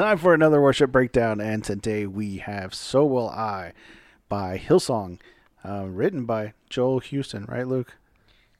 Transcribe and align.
time 0.00 0.16
for 0.18 0.32
another 0.32 0.60
worship 0.62 0.90
breakdown, 0.90 1.40
and 1.40 1.62
today 1.62 2.06
we 2.06 2.38
have 2.38 2.72
"So 2.74 3.04
Will 3.04 3.28
I" 3.28 3.72
by 4.30 4.56
Hillsong, 4.58 5.18
uh, 5.62 5.86
written 5.88 6.24
by 6.24 6.54
Joel 6.70 7.00
Houston, 7.00 7.44
right, 7.46 7.66
Luke, 7.66 7.96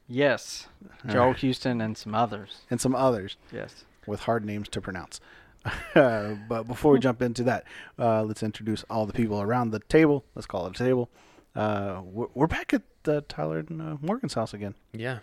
Yes, 0.07 0.69
Joel 1.07 1.33
Houston 1.35 1.81
and 1.81 1.97
some 1.97 2.15
others. 2.15 2.63
and 2.71 2.79
some 2.81 2.95
others 2.95 3.37
Yes. 3.53 3.85
with 4.07 4.21
hard 4.21 4.45
names 4.45 4.69
to 4.71 4.81
pronounce. 4.81 5.21
Uh, 5.95 6.35
but 6.49 6.63
before 6.67 6.93
we 6.93 6.99
jump 7.07 7.21
into 7.23 7.43
that, 7.43 7.65
uh, 7.99 8.23
let's 8.23 8.43
introduce 8.43 8.83
all 8.91 9.05
the 9.07 9.13
people 9.13 9.41
around 9.43 9.71
the 9.71 9.79
table. 9.81 10.25
Let's 10.35 10.47
call 10.47 10.67
it 10.67 10.79
a 10.79 10.85
table. 10.85 11.11
Uh, 11.57 12.01
we're, 12.05 12.27
we're 12.35 12.47
back 12.47 12.73
at 12.73 12.83
uh, 13.09 13.21
Tyler 13.29 13.59
and 13.59 13.81
uh, 13.83 13.97
Morgan's 14.01 14.35
house 14.35 14.55
again, 14.55 14.75
Yeah. 14.93 15.19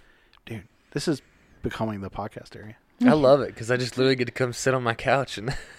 dude. 0.45 0.67
This 0.91 1.07
is 1.07 1.21
becoming 1.63 2.01
the 2.01 2.09
podcast 2.09 2.55
area. 2.55 2.75
I 3.05 3.13
love 3.13 3.41
it 3.41 3.47
because 3.53 3.69
I 3.71 3.77
just 3.77 3.97
literally 3.97 4.15
get 4.15 4.25
to 4.25 4.31
come 4.31 4.53
sit 4.53 4.73
on 4.73 4.81
my 4.83 4.93
couch 4.95 5.37
and 5.37 5.55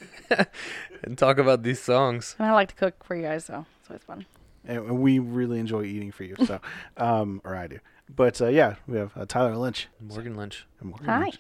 and 1.03 1.17
talk 1.19 1.39
about 1.39 1.63
these 1.63 1.81
songs. 1.81 2.37
And 2.39 2.49
I 2.49 2.53
like 2.53 2.69
to 2.69 2.75
cook 2.75 3.05
for 3.05 3.15
you 3.17 3.23
guys, 3.23 3.45
so 3.47 3.67
it's 3.81 3.91
always 3.91 4.03
fun. 4.03 4.27
and 4.65 5.01
we 5.01 5.19
really 5.19 5.59
enjoy 5.59 5.85
eating 5.85 6.13
for 6.13 6.25
you. 6.25 6.37
So, 6.47 6.61
um, 6.97 7.41
or 7.45 7.55
I 7.57 7.67
do. 7.67 7.79
But 8.15 8.41
uh, 8.41 8.49
yeah, 8.49 8.77
we 8.87 8.99
have 8.99 9.13
uh, 9.17 9.27
Tyler 9.27 9.57
Lynch 9.57 9.89
Morgan 10.01 10.37
Lynch. 10.37 10.67
and, 10.81 10.91
Morgan 10.91 11.07
Hi. 11.07 11.21
Lynch, 11.25 11.39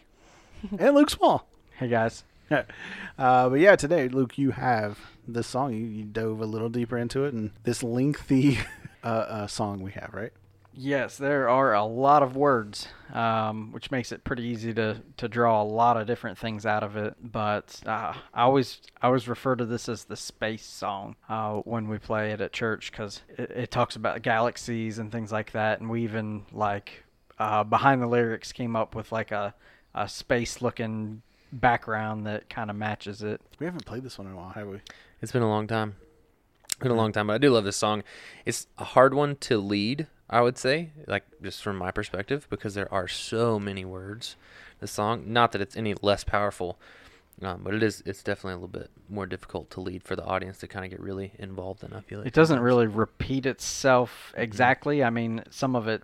and 0.78 0.94
Luke 0.94 1.10
Small. 1.10 1.46
Hey 1.76 1.88
guys. 1.88 2.24
uh, 2.50 2.64
but 3.16 3.60
yeah, 3.60 3.76
today, 3.76 4.08
Luke, 4.08 4.38
you 4.38 4.52
have 4.52 4.98
this 5.26 5.46
song. 5.46 5.74
You, 5.74 5.84
you 5.84 6.04
dove 6.04 6.40
a 6.40 6.46
little 6.46 6.68
deeper 6.70 6.96
into 6.96 7.24
it, 7.24 7.34
and 7.34 7.50
this 7.64 7.82
lengthy 7.82 8.58
uh, 9.04 9.06
uh, 9.06 9.46
song 9.46 9.80
we 9.82 9.92
have, 9.92 10.10
right? 10.14 10.32
Yes, 10.80 11.16
there 11.16 11.48
are 11.48 11.74
a 11.74 11.84
lot 11.84 12.22
of 12.22 12.36
words, 12.36 12.86
um, 13.12 13.72
which 13.72 13.90
makes 13.90 14.12
it 14.12 14.22
pretty 14.22 14.44
easy 14.44 14.72
to, 14.74 15.02
to 15.16 15.26
draw 15.26 15.60
a 15.60 15.64
lot 15.64 15.96
of 15.96 16.06
different 16.06 16.38
things 16.38 16.64
out 16.64 16.84
of 16.84 16.96
it. 16.96 17.14
But 17.20 17.80
uh, 17.84 18.14
I 18.32 18.42
always 18.42 18.80
I 19.02 19.08
always 19.08 19.26
refer 19.26 19.56
to 19.56 19.66
this 19.66 19.88
as 19.88 20.04
the 20.04 20.14
space 20.14 20.64
song 20.64 21.16
uh, 21.28 21.54
when 21.64 21.88
we 21.88 21.98
play 21.98 22.30
it 22.30 22.40
at 22.40 22.52
church 22.52 22.92
because 22.92 23.22
it, 23.36 23.50
it 23.50 23.70
talks 23.72 23.96
about 23.96 24.22
galaxies 24.22 25.00
and 25.00 25.10
things 25.10 25.32
like 25.32 25.50
that. 25.50 25.80
And 25.80 25.90
we 25.90 26.04
even 26.04 26.46
like 26.52 27.02
uh, 27.40 27.64
behind 27.64 28.00
the 28.00 28.06
lyrics 28.06 28.52
came 28.52 28.76
up 28.76 28.94
with 28.94 29.10
like 29.10 29.32
a, 29.32 29.54
a 29.96 30.08
space 30.08 30.62
looking 30.62 31.22
background 31.52 32.24
that 32.28 32.48
kind 32.48 32.70
of 32.70 32.76
matches 32.76 33.20
it. 33.24 33.40
We 33.58 33.66
haven't 33.66 33.84
played 33.84 34.04
this 34.04 34.16
one 34.16 34.28
in 34.28 34.34
a 34.34 34.36
while, 34.36 34.50
have 34.50 34.68
we? 34.68 34.78
It's 35.20 35.32
been 35.32 35.42
a 35.42 35.48
long 35.48 35.66
time. 35.66 35.96
Been 36.78 36.92
a 36.92 36.94
long 36.94 37.10
time, 37.10 37.26
but 37.26 37.32
I 37.32 37.38
do 37.38 37.50
love 37.50 37.64
this 37.64 37.76
song. 37.76 38.04
It's 38.44 38.68
a 38.78 38.84
hard 38.84 39.12
one 39.12 39.34
to 39.36 39.58
lead, 39.58 40.06
I 40.30 40.40
would 40.42 40.58
say, 40.58 40.90
like 41.06 41.24
just 41.42 41.62
from 41.62 41.76
my 41.76 41.90
perspective, 41.90 42.46
because 42.50 42.74
there 42.74 42.92
are 42.92 43.08
so 43.08 43.58
many 43.58 43.84
words. 43.84 44.36
The 44.80 44.86
song, 44.86 45.24
not 45.26 45.52
that 45.52 45.60
it's 45.60 45.76
any 45.76 45.94
less 46.02 46.22
powerful, 46.22 46.78
um, 47.42 47.62
but 47.64 47.74
it 47.74 47.82
is. 47.82 48.02
It's 48.06 48.22
definitely 48.22 48.52
a 48.52 48.56
little 48.56 48.68
bit 48.68 48.90
more 49.08 49.26
difficult 49.26 49.70
to 49.70 49.80
lead 49.80 50.02
for 50.04 50.14
the 50.16 50.24
audience 50.24 50.58
to 50.58 50.68
kind 50.68 50.84
of 50.84 50.90
get 50.90 51.00
really 51.00 51.32
involved 51.38 51.82
in. 51.82 51.92
I 51.92 52.00
feel 52.00 52.18
like 52.18 52.28
It 52.28 52.34
doesn't 52.34 52.60
really 52.60 52.86
repeat 52.86 53.46
itself 53.46 54.32
exactly. 54.36 55.02
I 55.02 55.10
mean, 55.10 55.44
some 55.50 55.74
of 55.74 55.88
it, 55.88 56.02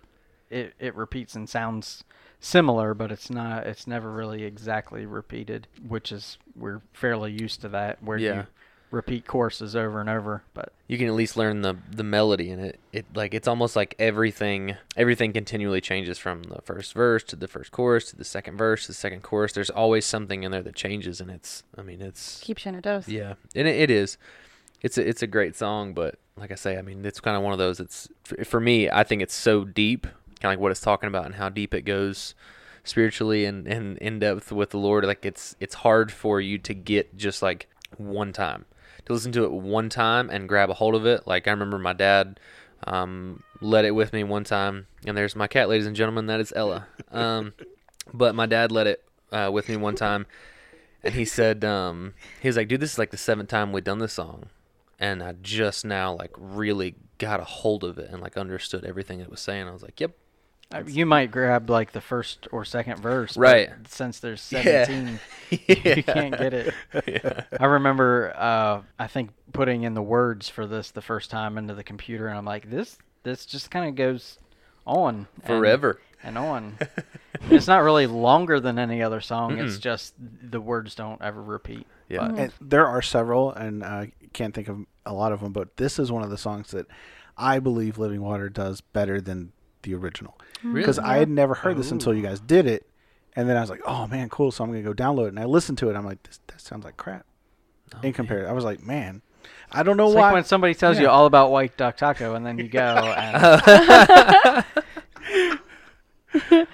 it 0.49 0.73
it 0.79 0.95
repeats 0.95 1.35
and 1.35 1.47
sounds 1.47 2.03
similar, 2.39 2.93
but 2.93 3.11
it's 3.11 3.29
not. 3.29 3.67
It's 3.67 3.85
never 3.87 4.11
really 4.11 4.43
exactly 4.43 5.05
repeated, 5.05 5.67
which 5.87 6.11
is 6.11 6.37
we're 6.55 6.81
fairly 6.93 7.31
used 7.31 7.61
to 7.61 7.69
that, 7.69 8.01
where 8.03 8.17
Yeah. 8.17 8.33
you 8.33 8.47
repeat 8.91 9.27
choruses 9.27 9.75
over 9.75 9.99
and 9.99 10.09
over. 10.09 10.43
But 10.53 10.71
you 10.87 10.97
can 10.97 11.07
at 11.07 11.13
least 11.13 11.35
learn 11.37 11.61
the 11.61 11.75
the 11.91 12.03
melody 12.03 12.49
in 12.49 12.59
it. 12.59 12.79
It 12.93 13.05
like 13.13 13.33
it's 13.33 13.47
almost 13.47 13.75
like 13.75 13.95
everything 13.99 14.75
everything 14.95 15.33
continually 15.33 15.81
changes 15.81 16.17
from 16.17 16.43
the 16.43 16.61
first 16.63 16.93
verse 16.93 17.23
to 17.25 17.35
the 17.35 17.47
first 17.47 17.71
chorus 17.71 18.09
to 18.11 18.15
the 18.15 18.23
second 18.23 18.57
verse 18.57 18.83
to 18.83 18.87
the 18.87 18.93
second 18.93 19.21
chorus. 19.23 19.51
There's 19.53 19.69
always 19.69 20.05
something 20.05 20.43
in 20.43 20.51
there 20.51 20.63
that 20.63 20.75
changes, 20.75 21.19
and 21.21 21.29
it's 21.29 21.63
I 21.77 21.81
mean 21.81 22.01
it's 22.01 22.39
Keeps 22.41 22.65
you 22.65 22.69
in 22.69 22.75
a 22.75 22.81
dose. 22.81 23.07
yeah, 23.07 23.33
and 23.55 23.67
it, 23.67 23.75
it 23.75 23.91
is. 23.91 24.17
It's 24.81 24.97
a, 24.97 25.07
it's 25.07 25.23
a 25.23 25.27
great 25.27 25.55
song, 25.55 25.93
but 25.93 26.19
like 26.37 26.51
I 26.51 26.55
say, 26.55 26.77
I 26.77 26.81
mean 26.81 27.05
it's 27.05 27.19
kind 27.19 27.35
of 27.35 27.43
one 27.43 27.53
of 27.53 27.59
those. 27.59 27.79
It's 27.79 28.07
for, 28.23 28.43
for 28.45 28.59
me. 28.59 28.89
I 28.89 29.03
think 29.03 29.21
it's 29.21 29.33
so 29.33 29.63
deep, 29.65 30.03
kind 30.03 30.45
of 30.45 30.49
like 30.51 30.59
what 30.59 30.71
it's 30.71 30.81
talking 30.81 31.07
about 31.07 31.25
and 31.25 31.35
how 31.35 31.49
deep 31.49 31.73
it 31.73 31.81
goes 31.81 32.35
spiritually 32.83 33.45
and, 33.45 33.67
and 33.67 33.97
in 33.97 34.19
depth 34.19 34.51
with 34.51 34.69
the 34.69 34.77
Lord. 34.77 35.05
Like 35.05 35.25
it's 35.25 35.55
it's 35.59 35.75
hard 35.75 36.11
for 36.11 36.39
you 36.39 36.57
to 36.59 36.73
get 36.73 37.17
just 37.17 37.41
like 37.41 37.67
one 37.97 38.31
time 38.31 38.65
to 39.05 39.13
listen 39.13 39.31
to 39.33 39.43
it 39.43 39.51
one 39.51 39.89
time 39.89 40.29
and 40.29 40.49
grab 40.49 40.69
a 40.69 40.73
hold 40.73 40.95
of 40.95 41.05
it. 41.05 41.27
Like 41.27 41.47
I 41.47 41.51
remember 41.51 41.77
my 41.77 41.93
dad 41.93 42.39
um, 42.85 43.43
led 43.61 43.85
it 43.85 43.91
with 43.91 44.13
me 44.13 44.23
one 44.23 44.43
time, 44.43 44.87
and 45.05 45.17
there's 45.17 45.35
my 45.35 45.47
cat, 45.47 45.69
ladies 45.69 45.87
and 45.87 45.95
gentlemen. 45.95 46.27
That 46.27 46.39
is 46.39 46.53
Ella. 46.55 46.87
Um, 47.11 47.53
but 48.13 48.35
my 48.35 48.45
dad 48.45 48.71
let 48.71 48.87
it 48.87 49.03
uh, 49.31 49.49
with 49.51 49.69
me 49.69 49.77
one 49.77 49.95
time, 49.95 50.25
and 51.03 51.13
he 51.13 51.25
said 51.25 51.63
um, 51.63 52.13
he 52.41 52.47
was 52.47 52.57
like, 52.57 52.67
"Dude, 52.67 52.79
this 52.79 52.93
is 52.93 52.99
like 52.99 53.11
the 53.11 53.17
seventh 53.17 53.49
time 53.49 53.71
we've 53.71 53.83
done 53.83 53.99
this 53.99 54.13
song." 54.13 54.49
And 54.99 55.21
I 55.21 55.33
just 55.41 55.83
now 55.85 56.13
like 56.13 56.31
really 56.37 56.95
got 57.17 57.39
a 57.39 57.43
hold 57.43 57.83
of 57.83 57.97
it 57.97 58.09
and 58.09 58.21
like 58.21 58.37
understood 58.37 58.85
everything 58.85 59.19
it 59.19 59.29
was 59.29 59.39
saying. 59.39 59.67
I 59.67 59.71
was 59.71 59.83
like, 59.83 59.99
"Yep, 59.99 60.15
uh, 60.75 60.83
you 60.87 61.05
might 61.05 61.31
grab 61.31 61.69
like 61.69 61.91
the 61.91 62.01
first 62.01 62.47
or 62.51 62.65
second 62.65 62.99
verse, 62.99 63.33
but 63.35 63.39
Right. 63.41 63.69
Since 63.87 64.19
there's 64.19 64.41
seventeen, 64.53 65.19
Yeah. 65.49 65.57
you 65.95 66.03
can't 66.03 66.37
get 66.37 66.53
it. 66.53 66.73
yeah. 67.07 67.43
I 67.59 67.65
remember, 67.65 68.33
uh, 68.35 68.81
I 68.99 69.07
think 69.07 69.31
putting 69.53 69.83
in 69.83 69.93
the 69.93 70.01
words 70.01 70.49
for 70.49 70.65
this 70.67 70.91
the 70.91 71.01
first 71.01 71.29
time 71.31 71.57
into 71.57 71.73
the 71.73 71.83
computer, 71.83 72.27
and 72.27 72.37
I'm 72.37 72.45
like, 72.45 72.69
this 72.69 72.97
this 73.23 73.45
just 73.45 73.71
kind 73.71 73.89
of 73.89 73.95
goes 73.95 74.37
on 74.85 75.27
forever." 75.45 75.99
and 76.23 76.39
on. 76.39 76.75
it's 77.51 77.67
not 77.67 77.83
really 77.83 78.07
longer 78.07 78.59
than 78.59 78.79
any 78.79 79.03
other 79.03 79.21
song. 79.21 79.59
It's 79.59 79.77
Mm-mm. 79.77 79.81
just 79.81 80.15
the 80.17 80.59
words 80.59 80.95
don't 80.95 81.21
ever 81.21 81.39
repeat. 81.39 81.85
Yeah. 82.09 82.21
Mhm. 82.21 82.39
And 82.39 82.53
there 82.59 82.87
are 82.87 83.03
several, 83.03 83.51
and 83.51 83.83
I 83.83 84.11
can't 84.33 84.51
think 84.51 84.67
of 84.67 84.79
a 85.05 85.13
lot 85.13 85.31
of 85.33 85.41
them, 85.41 85.51
but 85.53 85.77
this 85.77 85.99
is 85.99 86.11
one 86.11 86.23
of 86.23 86.31
the 86.31 86.37
songs 86.39 86.71
that 86.71 86.87
I 87.37 87.59
believe 87.59 87.99
Living 87.99 88.21
Water 88.23 88.49
does 88.49 88.81
better 88.81 89.21
than 89.21 89.51
the 89.85 89.95
original. 89.95 90.37
Mm. 90.57 90.73
Really? 90.73 90.81
Because 90.81 90.99
I 90.99 91.17
had 91.17 91.29
never 91.29 91.53
heard 91.53 91.77
this 91.77 91.91
Ooh. 91.91 91.95
until 91.95 92.13
you 92.13 92.25
oh. 92.25 92.29
guys 92.29 92.39
did 92.39 92.67
it, 92.67 92.85
and 93.35 93.49
then 93.49 93.57
I 93.57 93.61
was 93.61 93.69
like, 93.69 93.81
"Oh 93.85 94.07
man, 94.07 94.29
cool!" 94.29 94.51
So 94.51 94.63
I'm 94.63 94.71
gonna 94.71 94.83
go 94.83 94.93
download 94.93 95.25
it, 95.25 95.29
and 95.29 95.39
I 95.39 95.45
listened 95.45 95.77
to 95.79 95.89
it. 95.89 95.95
I'm 95.95 96.05
like, 96.05 96.21
"This 96.23 96.39
that 96.47 96.59
sounds 96.61 96.83
like 96.85 96.97
crap." 96.97 97.25
Oh, 97.93 97.97
in 97.97 98.03
man. 98.03 98.13
comparison, 98.13 98.49
I 98.49 98.53
was 98.53 98.63
like, 98.63 98.83
"Man, 98.83 99.21
I 99.71 99.83
don't 99.83 99.97
know 99.97 100.07
It's 100.07 100.15
why." 100.15 100.21
like 100.23 100.33
when 100.33 100.43
somebody 100.43 100.73
tells 100.73 100.99
you 100.99 101.07
all 101.07 101.25
about 101.25 101.51
White 101.51 101.77
Duck 101.77 101.97
Taco, 101.97 102.35
and 102.35 102.45
then 102.45 102.57
you 102.57 102.67
go 102.67 102.79
and, 103.17 104.65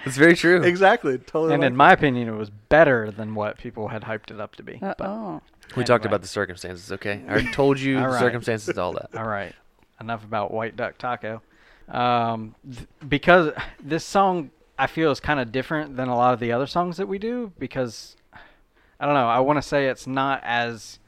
It's 0.04 0.16
very 0.16 0.34
true. 0.34 0.62
exactly, 0.62 1.18
totally. 1.18 1.54
and 1.54 1.62
like 1.62 1.68
in 1.70 1.76
my 1.76 1.92
opinion, 1.92 2.28
it 2.28 2.36
was 2.36 2.50
better 2.50 3.10
than 3.10 3.34
what 3.34 3.58
people 3.58 3.88
had 3.88 4.02
hyped 4.02 4.30
it 4.30 4.40
up 4.40 4.56
to 4.56 4.62
be. 4.62 4.80
Oh. 5.00 5.40
We 5.76 5.84
talked 5.84 6.04
about 6.04 6.20
the 6.20 6.28
circumstances, 6.28 6.92
okay? 6.92 7.22
I 7.28 7.50
told 7.52 7.78
you 7.80 7.98
All 8.00 8.10
the 8.10 8.18
circumstances, 8.18 8.76
all 8.76 8.92
that. 8.92 9.10
all 9.16 9.26
right, 9.26 9.54
enough 10.00 10.24
about 10.24 10.52
White 10.52 10.76
Duck 10.76 10.98
Taco. 10.98 11.42
Um, 11.88 12.54
th- 12.70 12.86
because 13.08 13.52
this 13.82 14.04
song 14.04 14.50
I 14.78 14.86
feel 14.86 15.10
is 15.10 15.20
kind 15.20 15.40
of 15.40 15.52
different 15.52 15.96
than 15.96 16.08
a 16.08 16.16
lot 16.16 16.34
of 16.34 16.40
the 16.40 16.52
other 16.52 16.66
songs 16.66 16.96
that 16.96 17.06
we 17.06 17.18
do 17.18 17.52
because 17.58 18.16
I 18.98 19.06
don't 19.06 19.14
know. 19.14 19.28
I 19.28 19.40
want 19.40 19.58
to 19.58 19.62
say 19.62 19.88
it's 19.88 20.06
not 20.06 20.40
as 20.44 20.98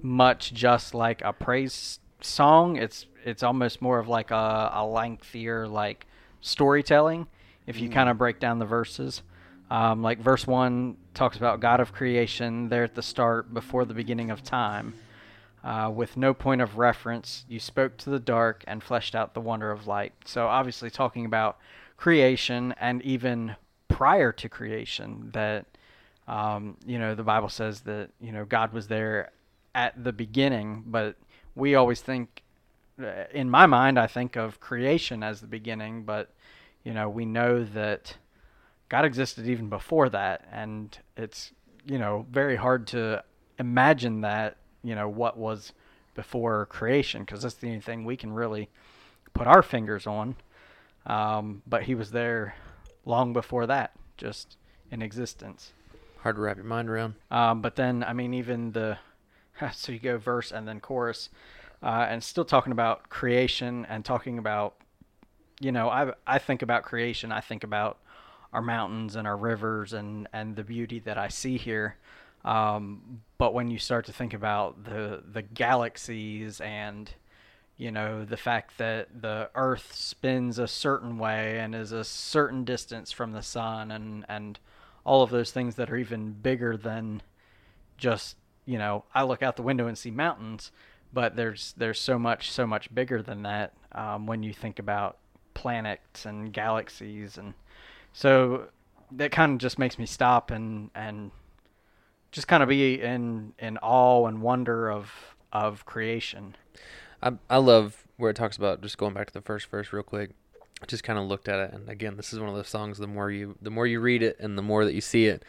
much 0.00 0.52
just 0.52 0.94
like 0.94 1.22
a 1.22 1.32
praise 1.32 2.00
song. 2.20 2.76
It's 2.76 3.06
it's 3.24 3.42
almost 3.42 3.80
more 3.80 3.98
of 3.98 4.08
like 4.08 4.30
a, 4.30 4.70
a 4.74 4.86
lengthier 4.86 5.68
like 5.68 6.06
storytelling. 6.40 7.26
If 7.66 7.80
you 7.80 7.88
kind 7.88 8.08
of 8.08 8.18
break 8.18 8.40
down 8.40 8.58
the 8.58 8.66
verses, 8.66 9.22
um, 9.70 10.02
like 10.02 10.18
verse 10.18 10.46
one 10.46 10.96
talks 11.14 11.36
about 11.36 11.60
God 11.60 11.80
of 11.80 11.92
creation 11.92 12.68
there 12.68 12.84
at 12.84 12.94
the 12.94 13.02
start 13.02 13.54
before 13.54 13.84
the 13.84 13.94
beginning 13.94 14.30
of 14.30 14.42
time. 14.42 14.94
Uh, 15.64 15.90
with 15.94 16.16
no 16.16 16.34
point 16.34 16.60
of 16.60 16.76
reference, 16.76 17.44
you 17.48 17.60
spoke 17.60 17.96
to 17.96 18.10
the 18.10 18.18
dark 18.18 18.64
and 18.66 18.82
fleshed 18.82 19.14
out 19.14 19.32
the 19.32 19.40
wonder 19.40 19.70
of 19.70 19.86
light. 19.86 20.12
So, 20.24 20.48
obviously, 20.48 20.90
talking 20.90 21.24
about 21.24 21.58
creation 21.96 22.74
and 22.80 23.00
even 23.02 23.54
prior 23.86 24.32
to 24.32 24.48
creation, 24.48 25.30
that, 25.32 25.66
um, 26.26 26.76
you 26.84 26.98
know, 26.98 27.14
the 27.14 27.22
Bible 27.22 27.48
says 27.48 27.82
that, 27.82 28.10
you 28.20 28.32
know, 28.32 28.44
God 28.44 28.72
was 28.72 28.88
there 28.88 29.30
at 29.72 30.02
the 30.02 30.12
beginning, 30.12 30.82
but 30.86 31.16
we 31.54 31.76
always 31.76 32.00
think, 32.00 32.42
uh, 33.00 33.24
in 33.32 33.48
my 33.48 33.66
mind, 33.66 34.00
I 34.00 34.08
think 34.08 34.34
of 34.34 34.58
creation 34.58 35.22
as 35.22 35.40
the 35.40 35.46
beginning, 35.46 36.02
but, 36.02 36.30
you 36.82 36.92
know, 36.92 37.08
we 37.08 37.24
know 37.24 37.62
that 37.62 38.16
God 38.88 39.04
existed 39.04 39.46
even 39.46 39.68
before 39.68 40.08
that, 40.08 40.44
and 40.50 40.98
it's, 41.16 41.52
you 41.86 41.98
know, 41.98 42.26
very 42.30 42.56
hard 42.56 42.88
to 42.88 43.22
imagine 43.58 44.22
that 44.22 44.56
you 44.82 44.94
know 44.94 45.08
what 45.08 45.36
was 45.36 45.72
before 46.14 46.66
creation 46.66 47.22
because 47.22 47.42
that's 47.42 47.54
the 47.54 47.68
only 47.68 47.80
thing 47.80 48.04
we 48.04 48.16
can 48.16 48.32
really 48.32 48.68
put 49.32 49.46
our 49.46 49.62
fingers 49.62 50.06
on. 50.06 50.36
Um, 51.06 51.62
but 51.66 51.84
he 51.84 51.94
was 51.94 52.10
there 52.10 52.54
long 53.04 53.32
before 53.32 53.66
that 53.66 53.92
just 54.16 54.56
in 54.90 55.02
existence. 55.02 55.72
Hard 56.20 56.36
to 56.36 56.42
wrap 56.42 56.56
your 56.56 56.64
mind 56.66 56.88
around. 56.88 57.14
um, 57.32 57.60
but 57.60 57.74
then 57.74 58.04
i 58.04 58.12
mean 58.12 58.32
even 58.34 58.72
the 58.72 58.96
so 59.72 59.90
you 59.90 59.98
go 59.98 60.18
verse 60.18 60.52
and 60.52 60.68
then 60.68 60.78
chorus 60.80 61.28
uh, 61.82 62.06
and 62.08 62.22
still 62.22 62.44
talking 62.44 62.70
about 62.72 63.08
creation 63.08 63.84
and 63.88 64.04
talking 64.04 64.38
about 64.38 64.76
you 65.60 65.72
know 65.72 65.88
i 65.88 66.12
i 66.26 66.38
think 66.38 66.62
about 66.62 66.84
creation 66.84 67.32
i 67.32 67.40
think 67.40 67.64
about 67.64 67.98
our 68.52 68.62
mountains 68.62 69.16
and 69.16 69.26
our 69.26 69.36
rivers 69.36 69.92
and 69.92 70.28
and 70.32 70.54
the 70.54 70.62
beauty 70.62 71.00
that 71.00 71.18
i 71.18 71.26
see 71.26 71.56
here 71.56 71.96
Um, 72.44 73.22
but 73.38 73.54
when 73.54 73.70
you 73.70 73.78
start 73.78 74.06
to 74.06 74.12
think 74.12 74.34
about 74.34 74.84
the 74.84 75.22
the 75.30 75.42
galaxies 75.42 76.60
and 76.60 77.10
you 77.76 77.90
know 77.90 78.24
the 78.24 78.36
fact 78.36 78.78
that 78.78 79.22
the 79.22 79.50
Earth 79.54 79.92
spins 79.94 80.58
a 80.58 80.66
certain 80.68 81.18
way 81.18 81.58
and 81.58 81.74
is 81.74 81.92
a 81.92 82.04
certain 82.04 82.64
distance 82.64 83.12
from 83.12 83.32
the 83.32 83.42
sun 83.42 83.90
and 83.90 84.24
and 84.28 84.58
all 85.04 85.22
of 85.22 85.30
those 85.30 85.50
things 85.50 85.76
that 85.76 85.90
are 85.90 85.96
even 85.96 86.32
bigger 86.32 86.76
than 86.76 87.22
just 87.96 88.36
you 88.64 88.78
know 88.78 89.04
I 89.14 89.22
look 89.22 89.42
out 89.42 89.56
the 89.56 89.62
window 89.62 89.86
and 89.86 89.96
see 89.96 90.10
mountains, 90.10 90.72
but 91.12 91.36
there's 91.36 91.74
there's 91.76 92.00
so 92.00 92.18
much 92.18 92.50
so 92.50 92.66
much 92.66 92.92
bigger 92.92 93.22
than 93.22 93.42
that 93.42 93.72
um, 93.92 94.26
when 94.26 94.42
you 94.42 94.52
think 94.52 94.78
about 94.78 95.18
planets 95.54 96.26
and 96.26 96.52
galaxies 96.52 97.38
and 97.38 97.54
so 98.12 98.68
that 99.12 99.30
kind 99.30 99.52
of 99.52 99.58
just 99.58 99.78
makes 99.78 99.98
me 99.98 100.06
stop 100.06 100.50
and 100.50 100.90
and 100.94 101.30
just 102.32 102.48
kind 102.48 102.62
of 102.62 102.68
be 102.68 103.00
in 103.00 103.52
in 103.58 103.78
awe 103.78 104.26
and 104.26 104.42
wonder 104.42 104.90
of 104.90 105.36
of 105.52 105.84
creation. 105.84 106.56
I 107.22 107.32
I 107.48 107.58
love 107.58 108.08
where 108.16 108.30
it 108.30 108.36
talks 108.36 108.56
about 108.56 108.80
just 108.80 108.98
going 108.98 109.14
back 109.14 109.28
to 109.28 109.32
the 109.32 109.42
first 109.42 109.66
verse 109.66 109.92
real 109.92 110.02
quick. 110.02 110.30
I 110.82 110.86
just 110.86 111.04
kind 111.04 111.18
of 111.18 111.26
looked 111.26 111.48
at 111.48 111.60
it, 111.60 111.72
and 111.72 111.88
again, 111.88 112.16
this 112.16 112.32
is 112.32 112.40
one 112.40 112.48
of 112.48 112.56
those 112.56 112.68
songs. 112.68 112.98
The 112.98 113.06
more 113.06 113.30
you 113.30 113.56
the 113.62 113.70
more 113.70 113.86
you 113.86 114.00
read 114.00 114.22
it, 114.22 114.36
and 114.40 114.58
the 114.58 114.62
more 114.62 114.84
that 114.84 114.94
you 114.94 115.00
see 115.00 115.26
it, 115.26 115.44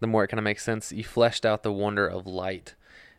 the 0.00 0.06
more 0.06 0.24
it 0.24 0.28
kind 0.28 0.38
of 0.38 0.44
makes 0.44 0.62
sense. 0.62 0.92
You 0.92 1.04
fleshed 1.04 1.46
out 1.46 1.62
the 1.62 1.72
wonder 1.72 2.06
of 2.06 2.26
light. 2.26 2.74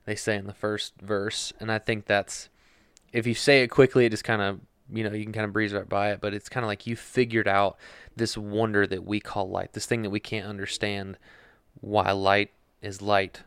They 0.05 0.15
say 0.15 0.35
in 0.35 0.45
the 0.45 0.53
first 0.53 0.93
verse, 1.01 1.51
and 1.59 1.71
I 1.71 1.79
think 1.79 2.05
that's 2.05 2.49
if 3.11 3.25
you 3.25 3.33
say 3.33 3.63
it 3.63 3.69
quickly, 3.69 4.05
it 4.05 4.11
just 4.11 4.25
kind 4.25 4.41
of 4.41 4.59
you 4.91 5.03
know 5.03 5.15
you 5.15 5.23
can 5.23 5.33
kind 5.33 5.45
of 5.45 5.53
breeze 5.53 5.73
right 5.73 5.89
by 5.89 6.11
it. 6.11 6.19
But 6.21 6.33
it's 6.33 6.49
kind 6.49 6.63
of 6.63 6.67
like 6.67 6.85
you 6.85 6.95
figured 6.95 7.47
out 7.47 7.77
this 8.15 8.37
wonder 8.37 8.85
that 8.85 9.05
we 9.05 9.19
call 9.19 9.49
light, 9.49 9.73
this 9.73 9.85
thing 9.85 10.01
that 10.03 10.09
we 10.09 10.19
can't 10.19 10.45
understand 10.45 11.17
why 11.81 12.11
light 12.11 12.51
is 12.85 13.01
light, 13.01 13.41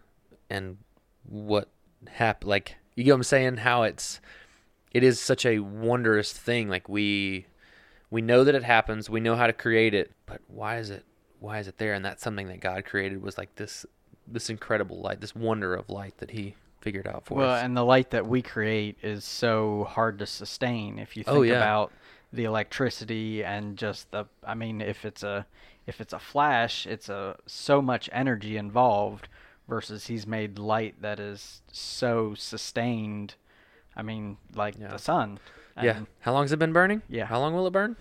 and 0.50 0.78
what 1.24 1.68
hap 2.08 2.44
like 2.44 2.76
you 2.94 3.04
get 3.04 3.12
what 3.12 3.16
I'm 3.18 3.22
saying? 3.22 3.56
How 3.58 3.84
it's 3.84 4.20
it 4.92 5.02
is 5.02 5.20
such 5.20 5.46
a 5.46 5.60
wondrous 5.60 6.32
thing. 6.32 6.68
Like 6.68 6.88
we 6.88 7.46
we 8.10 8.20
know 8.20 8.44
that 8.44 8.54
it 8.54 8.64
happens, 8.64 9.08
we 9.08 9.20
know 9.20 9.36
how 9.36 9.46
to 9.46 9.52
create 9.52 9.94
it, 9.94 10.12
but 10.26 10.40
why 10.48 10.78
is 10.78 10.90
it 10.90 11.04
why 11.40 11.58
is 11.60 11.68
it 11.68 11.78
there? 11.78 11.94
And 11.94 12.04
that's 12.04 12.22
something 12.22 12.48
that 12.48 12.60
God 12.60 12.84
created 12.84 13.22
was 13.22 13.38
like 13.38 13.54
this 13.54 13.86
this 14.26 14.50
incredible 14.50 15.00
light, 15.00 15.20
this 15.20 15.34
wonder 15.34 15.74
of 15.74 15.88
light 15.88 16.18
that 16.18 16.30
He 16.32 16.54
figured 16.80 17.06
out 17.06 17.24
for 17.24 17.34
well, 17.36 17.50
us. 17.50 17.62
and 17.62 17.76
the 17.76 17.84
light 17.84 18.10
that 18.10 18.26
we 18.26 18.42
create 18.42 18.96
is 19.02 19.24
so 19.24 19.86
hard 19.90 20.18
to 20.18 20.26
sustain. 20.26 20.98
If 20.98 21.16
you 21.16 21.24
oh, 21.26 21.32
think 21.32 21.38
Oh, 21.38 21.42
yeah. 21.42 21.56
about 21.56 21.92
the 22.32 22.44
electricity 22.44 23.42
and 23.44 23.76
just 23.76 24.10
the, 24.10 24.26
I 24.44 24.54
mean, 24.54 24.80
if 24.80 25.04
it's 25.04 25.22
a 25.22 25.46
if 25.86 26.00
it's 26.00 26.12
a 26.12 26.18
flash, 26.18 26.86
it's 26.86 27.08
a 27.08 27.36
so 27.46 27.80
much 27.82 28.08
energy 28.12 28.56
involved. 28.56 29.28
Versus 29.68 30.06
he's 30.06 30.26
made 30.26 30.58
light 30.58 30.94
that 31.02 31.20
is 31.20 31.60
so 31.70 32.34
sustained. 32.34 33.34
I 33.94 34.00
mean, 34.00 34.38
like 34.54 34.76
Yeah. 34.80 34.88
the 34.88 34.98
sun. 34.98 35.38
yeah. 35.82 35.98
And, 35.98 36.06
How 36.20 36.32
long's 36.32 36.52
it 36.52 36.58
been 36.58 36.72
burning? 36.72 37.02
Yeah. 37.06 37.26
How 37.26 37.38
long 37.38 37.52
will 37.54 37.66
it 37.66 37.72
burn? 37.72 37.94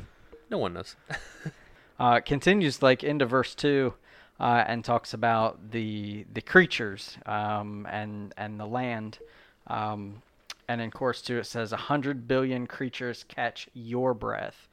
No 0.50 0.58
one 0.60 0.72
knows. 0.74 0.96
uh, 2.00 2.22
continues 2.22 2.82
like 2.82 3.04
into 3.04 3.26
verse 3.26 3.54
two, 3.54 3.96
uh, 4.40 4.64
and 4.66 4.86
talks 4.86 5.14
about 5.14 5.72
the 5.72 6.26
the 6.32 6.42
creatures 6.42 7.18
um, 7.26 7.86
and 7.92 8.34
and 8.38 8.58
the 8.60 8.66
land, 8.66 9.20
um, 9.68 10.22
and 10.68 10.82
in 10.82 10.92
chorus 10.92 11.22
two 11.22 11.38
it 11.38 11.46
says 11.46 11.72
a 11.72 11.78
hundred 11.78 12.28
billion 12.28 12.68
creatures 12.68 13.26
catch 13.28 13.70
your 13.74 14.14
breath, 14.14 14.68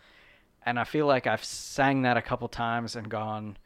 and 0.66 0.78
I 0.78 0.84
feel 0.84 1.06
like 1.06 1.26
I've 1.26 1.44
sang 1.44 2.02
that 2.02 2.16
a 2.16 2.22
couple 2.22 2.48
times 2.48 2.96
and 2.96 3.08
gone, 3.08 3.56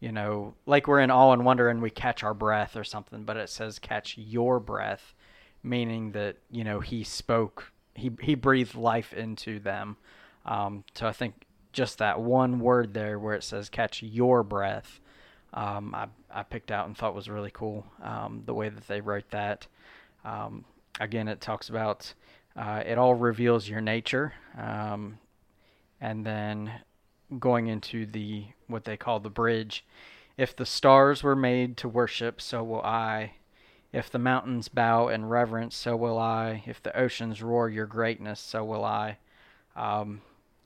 you 0.00 0.12
know, 0.12 0.54
like 0.66 0.86
we're 0.86 1.00
in 1.00 1.10
awe 1.10 1.32
and 1.32 1.44
wonder 1.44 1.68
and 1.68 1.82
we 1.82 1.90
catch 1.90 2.22
our 2.22 2.34
breath 2.34 2.76
or 2.76 2.84
something, 2.84 3.24
but 3.24 3.36
it 3.36 3.48
says 3.48 3.78
catch 3.78 4.16
your 4.18 4.60
breath, 4.60 5.14
meaning 5.62 6.12
that 6.12 6.36
you 6.50 6.64
know 6.64 6.80
he 6.80 7.04
spoke, 7.04 7.72
he 7.94 8.10
he 8.20 8.34
breathed 8.34 8.74
life 8.74 9.12
into 9.12 9.58
them. 9.58 9.96
Um, 10.46 10.84
so 10.94 11.06
I 11.06 11.12
think 11.12 11.46
just 11.72 11.98
that 11.98 12.20
one 12.20 12.60
word 12.60 12.94
there 12.94 13.18
where 13.18 13.34
it 13.34 13.42
says 13.42 13.68
catch 13.68 14.02
your 14.02 14.42
breath, 14.42 15.00
um, 15.54 15.94
I, 15.94 16.06
I 16.30 16.42
picked 16.42 16.70
out 16.70 16.86
and 16.86 16.96
thought 16.96 17.14
was 17.14 17.28
really 17.28 17.50
cool. 17.52 17.86
Um, 18.02 18.42
the 18.44 18.54
way 18.54 18.68
that 18.68 18.86
they 18.86 19.00
wrote 19.00 19.30
that. 19.30 19.66
Um, 20.24 20.64
again, 21.00 21.28
it 21.28 21.40
talks 21.40 21.68
about 21.68 22.14
uh, 22.56 22.82
it 22.86 22.98
all 22.98 23.14
reveals 23.14 23.68
your 23.68 23.80
nature, 23.80 24.32
um, 24.56 25.18
and 26.00 26.24
then 26.24 26.70
going 27.38 27.66
into 27.66 28.06
the 28.06 28.44
what 28.66 28.84
they 28.84 28.96
call 28.96 29.20
the 29.20 29.30
bridge. 29.30 29.84
If 30.36 30.54
the 30.54 30.66
stars 30.66 31.22
were 31.22 31.36
made 31.36 31.76
to 31.78 31.88
worship, 31.88 32.40
so 32.40 32.62
will 32.62 32.82
I. 32.82 33.34
If 33.92 34.10
the 34.10 34.18
mountains 34.18 34.66
bow 34.68 35.08
in 35.08 35.26
reverence, 35.26 35.76
so 35.76 35.94
will 35.94 36.18
I. 36.18 36.64
If 36.66 36.82
the 36.82 36.96
oceans 36.98 37.42
roar 37.42 37.68
your 37.68 37.86
greatness, 37.86 38.40
so 38.40 38.64
will 38.64 38.84
I. 38.84 39.18
Um, 39.76 40.22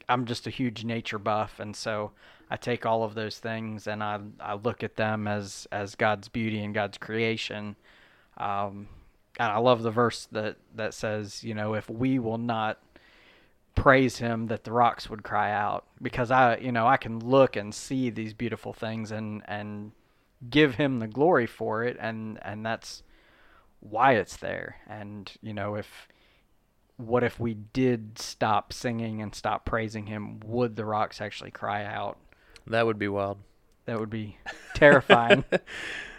I'm 0.08 0.24
just 0.24 0.46
a 0.46 0.50
huge 0.50 0.84
nature 0.84 1.18
buff, 1.18 1.60
and 1.60 1.76
so 1.76 2.12
I 2.50 2.56
take 2.56 2.86
all 2.86 3.04
of 3.04 3.14
those 3.14 3.38
things 3.38 3.86
and 3.86 4.02
I 4.02 4.20
I 4.40 4.54
look 4.54 4.82
at 4.82 4.96
them 4.96 5.26
as 5.28 5.66
as 5.70 5.94
God's 5.94 6.28
beauty 6.28 6.62
and 6.62 6.74
God's 6.74 6.98
creation. 6.98 7.76
Um, 8.38 8.88
and 9.38 9.52
I 9.52 9.58
love 9.58 9.82
the 9.82 9.90
verse 9.90 10.26
that 10.32 10.56
that 10.74 10.94
says, 10.94 11.44
you 11.44 11.54
know, 11.54 11.74
if 11.74 11.88
we 11.88 12.18
will 12.18 12.38
not 12.38 12.78
praise 13.74 14.18
Him, 14.18 14.46
that 14.48 14.64
the 14.64 14.72
rocks 14.72 15.08
would 15.08 15.22
cry 15.22 15.52
out. 15.52 15.86
Because 16.00 16.30
I, 16.30 16.56
you 16.56 16.72
know, 16.72 16.86
I 16.86 16.96
can 16.96 17.20
look 17.20 17.56
and 17.56 17.74
see 17.74 18.10
these 18.10 18.34
beautiful 18.34 18.72
things 18.72 19.10
and 19.10 19.42
and 19.46 19.92
give 20.48 20.74
Him 20.74 20.98
the 20.98 21.08
glory 21.08 21.46
for 21.46 21.84
it, 21.84 21.96
and 22.00 22.38
and 22.42 22.64
that's 22.64 23.02
why 23.80 24.14
it's 24.14 24.36
there. 24.36 24.76
And 24.88 25.30
you 25.40 25.54
know, 25.54 25.76
if 25.76 26.08
what 26.98 27.22
if 27.22 27.38
we 27.38 27.54
did 27.54 28.18
stop 28.18 28.72
singing 28.72 29.22
and 29.22 29.34
stop 29.34 29.64
praising 29.64 30.06
him? 30.06 30.40
Would 30.44 30.76
the 30.76 30.84
rocks 30.84 31.20
actually 31.20 31.52
cry 31.52 31.84
out? 31.84 32.18
that 32.66 32.84
would 32.84 32.98
be 32.98 33.08
wild. 33.08 33.38
That 33.86 33.98
would 33.98 34.10
be 34.10 34.36
terrifying. 34.74 35.44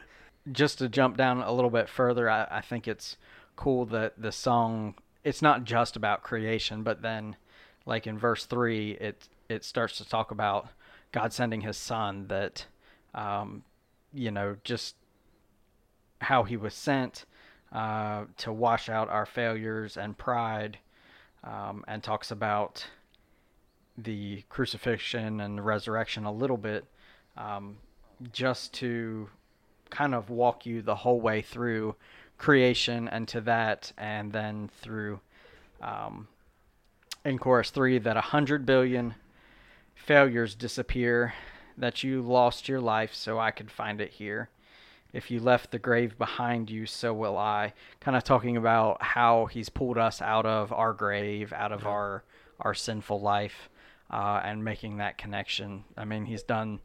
Just 0.52 0.80
to 0.80 0.90
jump 0.90 1.18
down 1.18 1.42
a 1.42 1.52
little 1.52 1.70
bit 1.70 1.90
further, 1.90 2.30
I, 2.30 2.48
I 2.50 2.62
think 2.62 2.88
it's 2.88 3.18
cool 3.56 3.86
that 3.88 4.22
the 4.22 4.32
song 4.32 4.96
it's 5.24 5.42
not 5.42 5.66
just 5.66 5.96
about 5.96 6.24
creation, 6.24 6.82
but 6.84 7.02
then 7.02 7.36
like 7.86 8.08
in 8.08 8.18
verse 8.18 8.46
three 8.46 8.92
it 8.92 9.28
it 9.50 9.64
starts 9.64 9.98
to 9.98 10.08
talk 10.08 10.32
about 10.32 10.70
God 11.12 11.34
sending 11.34 11.62
his 11.62 11.78
son 11.78 12.28
that 12.28 12.66
um, 13.14 13.64
you 14.14 14.32
know, 14.32 14.58
just 14.64 14.96
how 16.22 16.44
he 16.44 16.58
was 16.58 16.74
sent 16.74 17.26
uh, 17.72 18.26
to 18.38 18.52
wash 18.52 18.90
out 18.90 19.10
our 19.10 19.26
failures 19.26 19.98
and 19.98 20.18
pride, 20.18 20.78
um, 21.44 21.84
and 21.88 22.04
talks 22.04 22.32
about 22.32 22.86
the 23.98 24.44
crucifixion 24.50 25.42
and 25.42 25.58
the 25.58 25.62
resurrection 25.62 26.26
a 26.26 26.32
little 26.32 26.58
bit, 26.58 26.86
um, 27.38 27.78
just 28.32 28.74
to 28.74 29.30
kind 29.90 30.16
of 30.16 30.30
walk 30.30 30.66
you 30.66 30.82
the 30.82 30.96
whole 30.96 31.20
way 31.20 31.42
through 31.42 31.96
creation 32.38 33.08
and 33.08 33.28
to 33.28 33.42
that, 33.42 33.92
and 33.98 34.32
then 34.32 34.70
through 34.82 35.20
um, 35.82 36.28
in 37.26 37.38
chorus 37.38 37.70
three 37.70 38.00
that 38.00 38.18
a 38.18 38.22
hundred 38.22 38.66
billion 38.66 39.16
failures 39.96 40.56
disappear, 40.56 41.34
that 41.78 42.04
you 42.04 42.22
lost 42.22 42.68
your 42.68 42.82
life 42.82 43.14
so 43.14 43.40
I 43.40 43.52
could 43.52 43.70
find 43.72 44.02
it 44.02 44.12
here. 44.12 44.50
If 45.12 45.32
you 45.32 45.40
left 45.40 45.72
the 45.72 45.80
grave 45.80 46.18
behind 46.18 46.70
you, 46.70 46.86
so 46.86 47.14
will 47.14 47.38
I. 47.38 47.74
Kind 48.00 48.16
of 48.16 48.24
talking 48.24 48.58
about 48.58 49.02
how 49.02 49.48
he's 49.48 49.70
pulled 49.70 49.98
us 49.98 50.22
out 50.22 50.46
of 50.46 50.72
our 50.72 50.94
grave, 50.94 51.52
out 51.52 51.72
of 51.72 51.86
our 51.88 52.24
our 52.60 52.74
sinful 52.74 53.20
life, 53.22 53.70
uh, 54.12 54.42
and 54.44 54.64
making 54.64 54.98
that 54.98 55.18
connection. 55.18 55.84
I 55.98 56.06
mean, 56.06 56.26
he's 56.26 56.44
done 56.44 56.80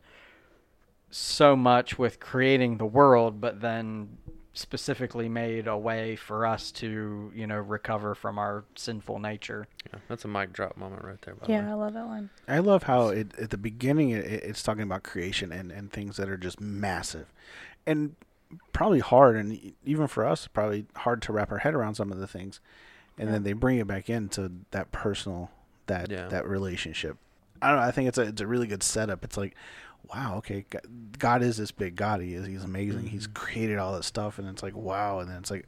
so 1.14 1.54
much 1.54 1.96
with 1.96 2.18
creating 2.18 2.78
the 2.78 2.86
world, 2.86 3.40
but 3.40 3.60
then 3.60 4.18
specifically 4.52 5.28
made 5.28 5.66
a 5.68 5.76
way 5.76 6.16
for 6.16 6.44
us 6.46 6.72
to, 6.72 7.30
you 7.34 7.46
know, 7.46 7.58
recover 7.58 8.14
from 8.14 8.38
our 8.38 8.64
sinful 8.74 9.18
nature. 9.20 9.66
Yeah, 9.92 10.00
that's 10.08 10.24
a 10.24 10.28
mic 10.28 10.52
drop 10.52 10.76
moment 10.76 11.04
right 11.04 11.20
there. 11.22 11.34
By 11.34 11.46
the 11.46 11.52
Yeah, 11.52 11.64
way. 11.66 11.70
I 11.70 11.74
love 11.74 11.94
that 11.94 12.06
one. 12.06 12.30
I 12.48 12.58
love 12.58 12.82
how 12.84 13.08
it, 13.08 13.36
at 13.38 13.50
the 13.50 13.56
beginning 13.56 14.10
it, 14.10 14.24
it's 14.24 14.62
talking 14.62 14.82
about 14.82 15.02
creation 15.04 15.52
and, 15.52 15.70
and 15.70 15.92
things 15.92 16.16
that 16.16 16.28
are 16.28 16.36
just 16.36 16.60
massive, 16.60 17.32
and 17.86 18.16
probably 18.72 19.00
hard, 19.00 19.36
and 19.36 19.72
even 19.84 20.06
for 20.08 20.24
us, 20.24 20.48
probably 20.48 20.86
hard 20.96 21.22
to 21.22 21.32
wrap 21.32 21.52
our 21.52 21.58
head 21.58 21.74
around 21.74 21.94
some 21.94 22.10
of 22.10 22.18
the 22.18 22.26
things, 22.28 22.58
and 23.18 23.32
then 23.32 23.44
they 23.44 23.52
bring 23.52 23.78
it 23.78 23.86
back 23.86 24.10
into 24.10 24.50
that 24.72 24.90
personal, 24.90 25.50
that 25.86 26.10
Yeah. 26.10 26.26
that 26.28 26.46
relationship. 26.46 27.18
I 27.62 27.68
don't 27.68 27.76
know. 27.76 27.82
I 27.86 27.90
think 27.92 28.08
it's 28.08 28.18
a 28.18 28.22
it's 28.22 28.40
a 28.40 28.46
really 28.46 28.66
good 28.66 28.82
setup. 28.82 29.24
It's 29.24 29.36
like, 29.36 29.54
wow, 30.12 30.36
okay, 30.38 30.64
God 31.18 31.42
is 31.42 31.56
this 31.56 31.70
big 31.72 31.96
God. 31.96 32.20
He 32.20 32.34
is. 32.34 32.46
He's 32.46 32.64
amazing. 32.64 33.06
He's 33.06 33.26
Mhm. 33.28 33.34
created 33.34 33.78
all 33.78 33.96
this 33.96 34.06
stuff, 34.06 34.38
and 34.38 34.48
it's 34.48 34.62
like, 34.62 34.76
wow. 34.76 35.18
And 35.20 35.30
then 35.30 35.38
it's 35.38 35.50
like, 35.50 35.66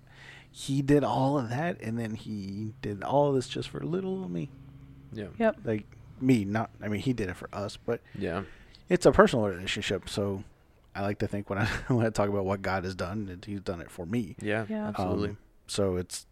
he 0.51 0.83
did 0.83 1.05
all 1.05 1.39
of 1.39 1.49
that, 1.51 1.81
and 1.81 1.99
then 1.99 2.15
he 2.15 2.75
did 2.83 3.03
all 3.03 3.29
of 3.29 3.35
this 3.35 3.49
just 3.49 3.69
for 3.69 3.81
little 3.81 4.23
old 4.23 4.31
me 4.31 4.51
Yeah. 5.13 5.29
Yep. 5.39 5.59
like 5.65 5.85
me 6.19 6.45
not 6.47 6.71
i 6.81 6.89
mean 6.89 7.01
he 7.03 7.13
did 7.13 7.29
it 7.29 7.37
for 7.37 7.47
us 7.53 7.77
but 7.77 8.01
Yeah. 8.19 8.45
it's 8.89 9.05
a 9.05 9.13
personal 9.13 9.47
relationship 9.47 10.09
so 10.09 10.45
I 10.95 11.03
like 11.03 11.19
to 11.19 11.27
think 11.29 11.51
when 11.51 11.59
I 11.59 11.67
when 11.89 12.07
I 12.07 12.09
talk 12.11 12.31
about 12.31 12.47
what 12.47 12.63
God 12.63 12.85
has 12.85 12.95
done, 12.95 13.27
that 13.27 13.45
He's 13.45 13.61
done 13.61 13.83
it 13.83 13.91
for 13.91 14.07
me. 14.07 14.35
Yeah, 14.41 14.65
Yeah. 14.67 14.89
absolutely. 14.89 15.29
Um, 15.31 15.37
so 15.67 15.97
it's 15.97 16.27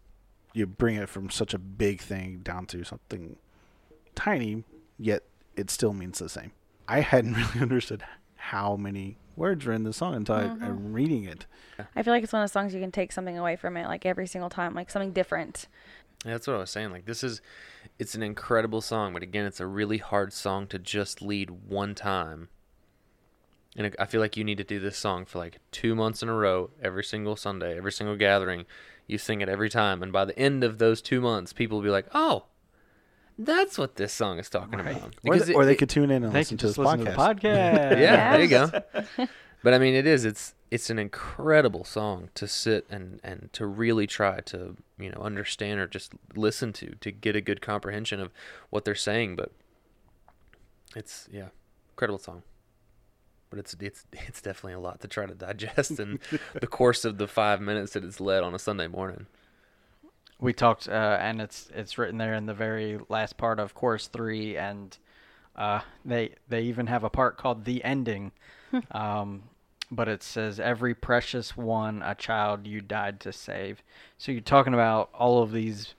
you 0.53 0.65
bring 0.65 0.95
it 0.95 1.07
from 1.07 1.29
such 1.29 1.53
a 1.53 1.59
big 1.59 2.01
thing 2.01 2.39
down 2.39 2.65
to 2.67 2.83
something 2.83 3.35
tiny, 4.15 4.63
yet 4.97 5.21
it 5.55 5.69
still 5.69 5.93
means 5.93 6.17
the 6.17 6.29
same. 6.29 6.51
I 6.87 7.01
hadn't 7.01 7.33
really 7.35 7.61
understood 7.61 8.03
how 8.35 8.75
many 8.75 9.17
words 9.35 9.65
were 9.65 9.73
in 9.73 9.83
the 9.83 9.93
song 9.93 10.15
until 10.15 10.35
I, 10.35 10.43
I'm 10.43 10.59
mm-hmm. 10.59 10.93
reading 10.93 11.23
it. 11.25 11.45
I 11.95 12.03
feel 12.03 12.13
like 12.13 12.23
it's 12.23 12.31
one 12.31 12.41
of 12.41 12.49
the 12.49 12.53
songs 12.53 12.73
you 12.73 12.79
can 12.79 12.91
take 12.91 13.11
something 13.11 13.37
away 13.37 13.55
from 13.55 13.75
it, 13.75 13.87
like 13.87 14.05
every 14.05 14.27
single 14.27 14.49
time, 14.49 14.73
like 14.73 14.89
something 14.89 15.11
different. 15.11 15.67
Yeah, 16.23 16.31
that's 16.31 16.47
what 16.47 16.55
I 16.55 16.59
was 16.59 16.69
saying. 16.69 16.91
Like 16.91 17.05
this 17.05 17.23
is, 17.23 17.41
it's 17.99 18.15
an 18.15 18.23
incredible 18.23 18.81
song, 18.81 19.13
but 19.13 19.23
again, 19.23 19.45
it's 19.45 19.59
a 19.59 19.67
really 19.67 19.97
hard 19.97 20.31
song 20.31 20.67
to 20.67 20.79
just 20.79 21.21
lead 21.21 21.49
one 21.49 21.95
time. 21.95 22.49
And 23.75 23.93
I 23.99 24.05
feel 24.05 24.21
like 24.21 24.37
you 24.37 24.43
need 24.43 24.57
to 24.57 24.63
do 24.63 24.79
this 24.79 24.97
song 24.97 25.25
for 25.25 25.39
like 25.39 25.59
two 25.71 25.95
months 25.95 26.23
in 26.23 26.29
a 26.29 26.33
row, 26.33 26.69
every 26.81 27.03
single 27.03 27.35
Sunday, 27.35 27.77
every 27.77 27.91
single 27.91 28.15
gathering. 28.15 28.65
You 29.05 29.17
sing 29.17 29.41
it 29.41 29.49
every 29.49 29.69
time, 29.69 30.01
and 30.01 30.13
by 30.13 30.25
the 30.25 30.37
end 30.39 30.63
of 30.63 30.77
those 30.77 31.01
two 31.01 31.21
months, 31.21 31.53
people 31.53 31.77
will 31.77 31.83
be 31.83 31.91
like, 31.91 32.07
"Oh, 32.13 32.45
that's 33.37 33.77
what 33.77 33.95
this 33.95 34.13
song 34.13 34.39
is 34.39 34.49
talking 34.49 34.79
Right. 34.79 34.95
about." 34.97 35.09
Or, 35.09 35.11
Because 35.23 35.41
th- 35.45 35.49
it- 35.49 35.55
or 35.55 35.65
they 35.65 35.73
it- 35.73 35.75
could 35.77 35.89
tune 35.89 36.11
in 36.11 36.23
and 36.23 36.33
listen 36.33 36.57
to 36.57 36.67
this 36.67 36.77
listen 36.77 37.01
podcast. 37.01 37.05
to 37.05 37.11
the 37.11 37.17
podcast. 37.17 37.99
yeah, 37.99 38.31
there 38.37 38.41
you 38.41 38.47
go. 39.17 39.27
But 39.63 39.73
I 39.73 39.79
mean, 39.79 39.95
it 39.95 40.05
is. 40.05 40.25
It's 40.25 40.53
it's 40.69 40.91
an 40.91 40.99
incredible 40.99 41.83
song 41.83 42.29
to 42.35 42.47
sit 42.47 42.85
and 42.87 43.19
and 43.23 43.49
to 43.53 43.65
really 43.65 44.05
try 44.05 44.41
to 44.41 44.77
you 44.99 45.09
know 45.09 45.19
understand 45.21 45.79
or 45.79 45.87
just 45.87 46.13
listen 46.35 46.71
to 46.73 46.93
to 47.01 47.11
get 47.11 47.35
a 47.35 47.41
good 47.41 47.61
comprehension 47.61 48.19
of 48.19 48.31
what 48.69 48.85
they're 48.85 48.93
saying. 48.93 49.35
But 49.37 49.51
it's 50.95 51.27
yeah, 51.31 51.47
incredible 51.93 52.19
song. 52.19 52.43
But 53.49 53.59
it's 53.59 53.75
it's 53.79 54.05
it's 54.11 54.41
definitely 54.41 54.73
a 54.73 54.79
lot 54.79 54.99
to 55.01 55.07
try 55.07 55.25
to 55.25 55.33
digest 55.33 55.99
in 55.99 56.19
the 56.59 56.67
course 56.67 57.03
of 57.05 57.17
the 57.17 57.27
five 57.27 57.59
minutes 57.61 57.93
that 57.93 58.03
it's 58.03 58.19
led 58.19 58.43
on 58.43 58.53
a 58.53 58.59
Sunday 58.59 58.87
morning. 58.87 59.25
We 60.39 60.53
talked 60.53 60.87
uh, 60.87 61.17
and 61.19 61.41
it's 61.41 61.69
it's 61.73 61.97
written 61.97 62.17
there 62.17 62.33
in 62.33 62.45
the 62.45 62.53
very 62.53 62.99
last 63.09 63.37
part 63.37 63.59
of 63.59 63.73
chorus 63.73 64.07
three 64.07 64.57
and 64.57 64.97
uh, 65.55 65.79
they 66.03 66.31
they 66.49 66.61
even 66.63 66.87
have 66.87 67.03
a 67.03 67.09
part 67.09 67.37
called 67.37 67.65
the 67.65 67.83
ending. 67.83 68.31
Um, 68.91 69.43
but 69.89 70.09
it 70.09 70.21
says 70.23 70.59
every 70.59 70.93
precious 70.93 71.55
one 71.55 72.01
a 72.01 72.13
child 72.15 72.67
you 72.67 72.81
died 72.81 73.21
to 73.21 73.31
save. 73.31 73.83
So 74.17 74.33
you're 74.33 74.41
talking 74.41 74.73
about 74.73 75.09
all 75.13 75.41
of 75.41 75.53
these 75.53 75.93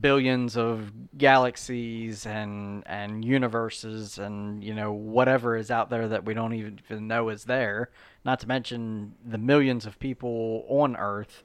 billions 0.00 0.56
of 0.56 0.92
galaxies 1.18 2.24
and 2.24 2.82
and 2.86 3.24
universes 3.24 4.18
and 4.18 4.64
you 4.64 4.74
know 4.74 4.92
whatever 4.92 5.56
is 5.56 5.70
out 5.70 5.90
there 5.90 6.08
that 6.08 6.24
we 6.24 6.34
don't 6.34 6.54
even 6.54 7.06
know 7.06 7.28
is 7.28 7.44
there 7.44 7.90
not 8.24 8.40
to 8.40 8.48
mention 8.48 9.14
the 9.24 9.38
millions 9.38 9.84
of 9.84 9.98
people 9.98 10.64
on 10.68 10.96
earth. 10.96 11.44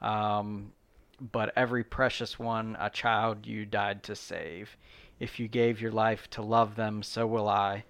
Um, 0.00 0.72
but 1.20 1.52
every 1.56 1.84
precious 1.84 2.38
one 2.38 2.76
a 2.80 2.90
child 2.90 3.46
you 3.46 3.66
died 3.66 4.02
to 4.04 4.14
save. 4.14 4.76
If 5.18 5.40
you 5.40 5.48
gave 5.48 5.80
your 5.80 5.90
life 5.90 6.28
to 6.30 6.42
love 6.42 6.76
them 6.76 7.02
so 7.02 7.26
will 7.26 7.48
i. 7.48 7.84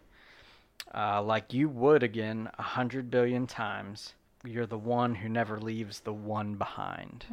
Uh, 0.95 1.23
like 1.23 1.53
you 1.53 1.69
would 1.69 2.03
again 2.03 2.51
a 2.59 2.63
hundred 2.63 3.11
billion 3.11 3.47
times. 3.47 4.15
You're 4.45 4.67
the 4.67 4.79
one 4.79 5.17
who 5.17 5.29
never 5.29 5.59
leaves 5.59 6.01
the 6.01 6.13
one 6.13 6.55
behind. 6.55 7.27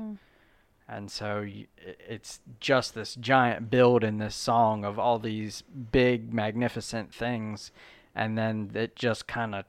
And 0.88 1.10
so 1.10 1.48
it's 1.78 2.42
just 2.60 2.94
this 2.94 3.16
giant 3.16 3.70
build 3.72 4.04
in 4.04 4.18
this 4.18 4.36
song 4.36 4.86
of 4.86 5.00
all 5.00 5.18
these 5.18 5.64
big 5.92 6.34
magnificent 6.34 7.14
things. 7.14 7.72
And 8.14 8.38
then 8.38 8.72
it 8.74 8.96
just 8.96 9.28
kind 9.28 9.56
of 9.56 9.66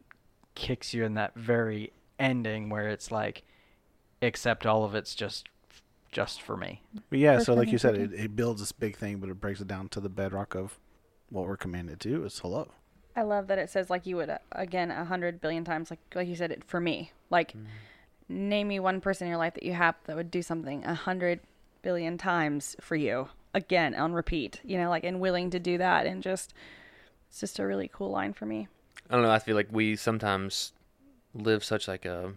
kicks 0.54 0.92
you 0.92 1.04
in 1.04 1.14
that 1.14 1.34
very 1.34 1.92
ending 2.18 2.68
where 2.68 2.88
it's 2.88 3.10
like 3.10 3.44
except 4.20 4.66
all 4.66 4.84
of 4.84 4.94
it's 4.94 5.14
just 5.14 5.48
just 6.16 6.40
for 6.40 6.56
me 6.56 6.80
But 7.10 7.18
yeah, 7.18 7.40
so 7.40 7.52
like 7.52 7.70
you 7.70 7.76
said, 7.76 7.94
it, 7.94 8.10
it 8.14 8.34
builds 8.34 8.62
this 8.62 8.72
big 8.72 8.96
thing, 8.96 9.18
but 9.18 9.28
it 9.28 9.38
breaks 9.38 9.60
it 9.60 9.66
down 9.66 9.90
to 9.90 10.00
the 10.00 10.08
bedrock 10.08 10.54
of 10.54 10.78
what 11.28 11.46
we're 11.46 11.58
commanded 11.58 12.00
to 12.00 12.08
do 12.08 12.24
is 12.24 12.36
to 12.36 12.46
love. 12.46 12.70
I 13.14 13.20
love 13.20 13.48
that 13.48 13.58
it 13.58 13.68
says 13.68 13.90
like 13.90 14.06
you 14.06 14.16
would 14.16 14.30
uh, 14.30 14.38
again 14.52 14.90
a 14.90 15.04
hundred 15.04 15.42
billion 15.42 15.62
times, 15.62 15.90
like 15.90 15.98
like 16.14 16.26
you 16.26 16.34
said 16.34 16.50
it 16.52 16.64
for 16.64 16.80
me. 16.80 17.12
Like, 17.28 17.52
name 18.30 18.68
me 18.68 18.80
one 18.80 19.02
person 19.02 19.26
in 19.26 19.30
your 19.30 19.36
life 19.36 19.52
that 19.54 19.62
you 19.62 19.74
have 19.74 19.94
that 20.04 20.16
would 20.16 20.30
do 20.30 20.40
something 20.40 20.86
a 20.86 20.94
hundred 20.94 21.40
billion 21.82 22.16
times 22.16 22.76
for 22.80 22.96
you 22.96 23.28
again 23.52 23.94
on 23.94 24.14
repeat. 24.14 24.62
You 24.64 24.78
know, 24.78 24.88
like 24.88 25.04
and 25.04 25.20
willing 25.20 25.50
to 25.50 25.58
do 25.58 25.76
that, 25.76 26.06
and 26.06 26.22
just 26.22 26.54
it's 27.28 27.40
just 27.40 27.58
a 27.58 27.66
really 27.66 27.90
cool 27.92 28.10
line 28.10 28.32
for 28.32 28.46
me. 28.46 28.68
I 29.10 29.14
don't 29.14 29.22
know. 29.22 29.30
I 29.30 29.38
feel 29.38 29.54
like 29.54 29.68
we 29.70 29.96
sometimes 29.96 30.72
live 31.34 31.62
such 31.62 31.86
like 31.86 32.06
a, 32.06 32.32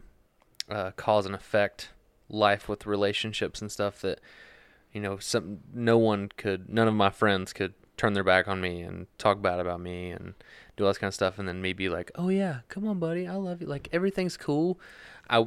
a 0.67 0.91
cause 0.97 1.25
and 1.25 1.33
effect 1.33 1.91
life 2.29 2.69
with 2.69 2.85
relationships 2.85 3.61
and 3.61 3.71
stuff 3.71 4.01
that 4.01 4.19
you 4.93 5.01
know 5.01 5.17
some 5.17 5.59
no 5.73 5.97
one 5.97 6.29
could 6.37 6.69
none 6.69 6.87
of 6.87 6.93
my 6.93 7.09
friends 7.09 7.53
could 7.53 7.73
turn 7.97 8.13
their 8.13 8.23
back 8.23 8.47
on 8.47 8.61
me 8.61 8.81
and 8.81 9.07
talk 9.17 9.41
bad 9.41 9.59
about 9.59 9.81
me 9.81 10.11
and 10.11 10.33
do 10.77 10.85
all 10.85 10.89
this 10.89 10.97
kind 10.97 11.09
of 11.09 11.13
stuff 11.13 11.37
and 11.37 11.47
then 11.47 11.61
me 11.61 11.73
be 11.73 11.89
like 11.89 12.11
oh 12.15 12.29
yeah 12.29 12.59
come 12.69 12.87
on 12.87 12.97
buddy 12.99 13.27
i 13.27 13.33
love 13.35 13.61
you 13.61 13.67
like 13.67 13.89
everything's 13.91 14.37
cool 14.37 14.79
i 15.29 15.39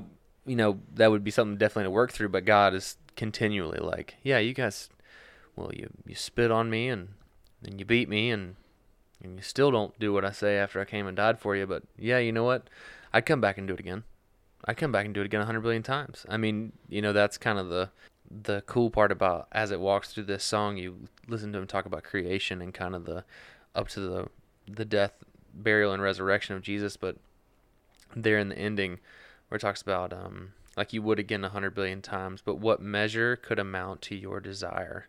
you 0.45 0.57
know 0.57 0.79
that 0.95 1.11
would 1.11 1.25
be 1.25 1.31
something 1.31 1.57
definitely 1.57 1.85
to 1.85 1.91
work 1.91 2.13
through 2.13 2.29
but 2.29 2.45
god 2.45 2.75
is 2.75 2.97
continually 3.17 3.79
like 3.79 4.17
yeah 4.23 4.39
you 4.39 4.53
guys 4.53 4.91
well 5.57 5.71
you 5.73 5.89
you 6.07 6.15
spit 6.15 6.51
on 6.51 6.69
me 6.69 6.89
and 6.89 7.09
then 7.63 7.79
you 7.79 7.85
beat 7.85 8.09
me 8.09 8.31
and 8.31 8.57
and 9.23 9.37
you 9.37 9.43
still 9.43 9.71
don't 9.71 9.99
do 9.99 10.13
what 10.13 10.25
I 10.25 10.33
say 10.33 10.57
after 10.57 10.81
I 10.81 10.85
came 10.85 11.07
and 11.07 11.17
died 11.17 11.39
for 11.39 11.55
you. 11.57 11.67
But 11.67 11.85
yeah, 11.97 12.19
you 12.19 12.33
know 12.33 12.45
what? 12.45 12.69
I'd 13.13 13.27
come 13.27 13.41
back 13.41 13.59
and 13.59 13.67
do 13.69 13.75
it 13.75 13.81
again. 13.81 14.05
I'd 14.65 14.77
come 14.77 14.93
back 14.93 15.05
and 15.05 15.15
do 15.15 15.21
it 15.21 15.27
again 15.27 15.41
a 15.41 15.47
hundred 15.47 15.63
billion 15.63 15.83
times. 15.83 16.25
I 16.29 16.37
mean, 16.37 16.73
you 16.89 17.03
know, 17.03 17.13
that's 17.13 17.39
kind 17.39 17.59
of 17.59 17.69
the 17.69 17.91
the 18.31 18.63
cool 18.63 18.91
part 18.91 19.13
about 19.13 19.47
as 19.53 19.71
it 19.71 19.81
walks 19.81 20.13
through 20.13 20.25
this 20.25 20.45
song. 20.45 20.77
You 20.77 21.09
listen 21.29 21.53
to 21.53 21.59
him 21.59 21.67
talk 21.67 21.85
about 21.85 22.05
creation 22.05 22.63
and 22.63 22.73
kind 22.73 22.95
of 22.95 23.05
the 23.05 23.25
up 23.75 23.89
to 23.89 24.01
the 24.01 24.29
the 24.69 24.85
death, 24.85 25.13
burial, 25.53 25.93
and 25.93 26.03
resurrection 26.03 26.55
of 26.55 26.63
Jesus. 26.63 26.97
But 26.97 27.17
there 28.15 28.39
in 28.39 28.49
the 28.51 28.59
ending, 28.59 29.01
where 29.49 29.57
it 29.57 29.61
talks 29.61 29.83
about 29.83 30.13
um, 30.13 30.53
like 30.77 30.93
you 30.93 31.03
would 31.03 31.19
again 31.19 31.45
a 31.45 31.49
hundred 31.49 31.75
billion 31.75 32.01
times, 32.01 32.41
but 32.45 32.59
what 32.59 32.81
measure 32.81 33.37
could 33.37 33.59
amount 33.59 34.03
to 34.03 34.15
your 34.15 34.41
desire? 34.41 35.09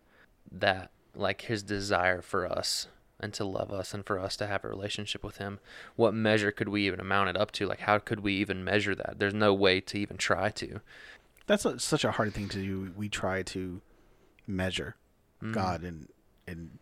That 0.52 0.92
like 1.16 1.42
his 1.44 1.64
desire 1.64 2.22
for 2.22 2.46
us 2.52 2.88
and 3.24 3.34
to 3.34 3.44
love 3.46 3.72
us 3.72 3.94
and 3.94 4.06
for 4.06 4.20
us 4.20 4.36
to 4.38 4.46
have 4.48 4.64
a 4.64 4.68
relationship 4.68 5.24
with 5.24 5.38
him 5.38 5.60
what 5.96 6.14
measure 6.14 6.52
could 6.52 6.70
we 6.70 6.86
even 6.86 7.00
amount 7.00 7.30
it 7.30 7.38
up 7.38 7.52
to 7.52 7.66
like 7.66 7.80
how 7.82 7.98
could 7.98 8.20
we 8.20 8.34
even 8.34 8.64
measure 8.64 8.94
that 8.94 9.16
there's 9.18 9.34
no 9.34 9.54
way 9.54 9.80
to 9.82 9.98
even 9.98 10.18
try 10.18 10.50
to 10.50 10.82
That's 11.48 11.66
a, 11.66 11.80
such 11.80 12.04
a 12.06 12.12
hard 12.12 12.34
thing 12.34 12.48
to 12.50 12.58
do. 12.62 12.92
We 12.96 13.10
try 13.10 13.42
to 13.44 13.82
measure 14.48 14.96
Mm. 15.42 15.54
God, 15.54 15.84
and 15.84 16.08
and 16.48 16.78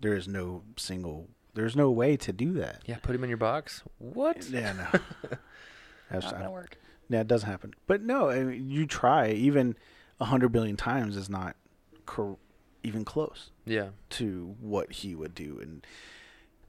there 0.00 0.14
is 0.14 0.28
no 0.28 0.62
single, 0.76 1.28
there's 1.54 1.74
no 1.76 1.90
way 1.90 2.16
to 2.18 2.32
do 2.32 2.52
that. 2.54 2.82
yeah 2.84 2.98
put 3.00 3.14
him 3.14 3.22
in 3.24 3.30
your 3.30 3.38
box 3.38 3.82
what 3.98 4.48
Yeah, 4.50 4.72
no. 4.74 5.00
That's, 6.10 6.24
Not 6.26 6.32
gonna 6.38 6.50
work. 6.50 6.76
yeah, 7.08 7.20
it 7.20 7.26
doesn't 7.28 7.48
happen. 7.48 7.72
But 7.86 8.02
no, 8.02 8.28
I 8.28 8.42
mean, 8.42 8.70
you 8.70 8.86
try. 8.86 9.30
Even 9.30 9.76
a 10.20 10.26
hundred 10.26 10.50
billion 10.52 10.76
times 10.76 11.16
is 11.16 11.30
not 11.30 11.56
cor- 12.04 12.36
even 12.82 13.04
close. 13.04 13.50
yeah. 13.64 13.88
to 14.10 14.56
what 14.60 14.92
he 14.92 15.14
would 15.14 15.34
do 15.34 15.58
and 15.62 15.86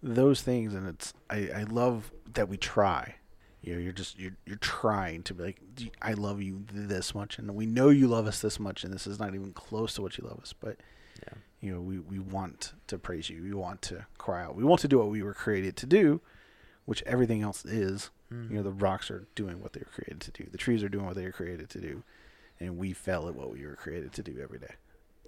those 0.04 0.42
things 0.42 0.74
and 0.74 0.88
it's 0.88 1.14
I, 1.30 1.50
I 1.56 1.64
love 1.64 2.12
that 2.34 2.50
we 2.50 2.58
try. 2.58 3.16
You 3.62 3.76
know 3.76 3.80
you're 3.80 3.94
just 3.94 4.20
you're, 4.20 4.36
you're 4.46 4.58
trying 4.58 5.24
to 5.24 5.34
be 5.34 5.44
like 5.46 5.62
i 6.02 6.12
love 6.12 6.42
you 6.42 6.66
this 6.70 7.16
much 7.16 7.40
and 7.40 7.50
we 7.56 7.66
know 7.66 7.88
you 7.88 8.08
love 8.10 8.28
us 8.28 8.42
this 8.42 8.60
much 8.60 8.84
and 8.84 8.94
this 8.94 9.08
is 9.08 9.20
not 9.20 9.34
even 9.34 9.54
close 9.54 9.94
to 9.94 10.02
what 10.02 10.18
you 10.18 10.26
love 10.28 10.38
us 10.42 10.52
but 10.52 10.76
yeah. 11.22 11.34
you 11.62 11.74
know 11.74 11.80
we, 11.80 12.00
we 12.00 12.20
want 12.20 12.74
to 12.88 12.98
praise 12.98 13.30
you. 13.30 13.42
We 13.42 13.54
want 13.54 13.82
to 13.84 14.06
cry 14.18 14.44
out. 14.44 14.58
We 14.58 14.66
want 14.66 14.82
to 14.82 14.90
do 14.90 14.98
what 14.98 15.08
we 15.08 15.24
were 15.24 15.34
created 15.34 15.78
to 15.78 15.86
do 15.86 16.20
which 16.86 17.02
everything 17.06 17.42
else 17.42 17.64
is. 17.64 18.10
Mm. 18.32 18.50
you 18.50 18.58
know 18.58 18.64
the 18.64 18.72
rocks 18.72 19.10
are 19.10 19.28
doing 19.36 19.62
what 19.62 19.72
they 19.72 19.80
were 19.80 19.94
created 19.94 20.20
to 20.22 20.32
do. 20.32 20.50
The 20.52 20.58
trees 20.58 20.84
are 20.84 20.90
doing 20.90 21.06
what 21.06 21.16
they 21.16 21.26
were 21.26 21.32
created 21.32 21.70
to 21.70 21.80
do. 21.80 22.04
And 22.60 22.78
we 22.78 22.92
fell 22.94 23.28
at 23.30 23.36
what 23.36 23.52
we 23.52 23.66
were 23.66 23.76
created 23.76 24.12
to 24.14 24.24
do 24.24 24.40
every 24.42 24.60
day. 24.60 24.76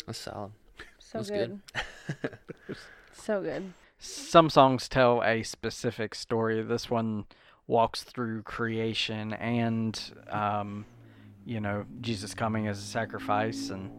That's 0.05 0.19
solid 0.19 0.51
So 0.99 1.19
That's 1.19 1.29
good. 1.29 1.59
good. 1.73 2.37
so 3.13 3.41
good. 3.41 3.73
some 3.99 4.49
songs 4.49 4.89
tell 4.89 5.23
a 5.23 5.43
specific 5.43 6.15
story. 6.15 6.61
This 6.61 6.89
one 6.89 7.25
walks 7.67 8.03
through 8.03 8.43
creation 8.43 9.33
and, 9.33 9.99
um, 10.29 10.85
you 11.45 11.59
know, 11.59 11.85
Jesus 12.01 12.33
coming 12.33 12.67
as 12.67 12.79
a 12.79 12.85
sacrifice, 12.85 13.69
and 13.69 13.91